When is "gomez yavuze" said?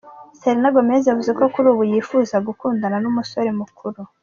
0.75-1.31